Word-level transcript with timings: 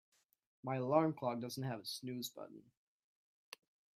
My 0.63 0.77
alarm 0.77 1.13
clock 1.13 1.41
doesn't 1.41 1.61
have 1.61 1.81
a 1.81 1.85
snooze 1.85 2.27
button. 2.29 2.63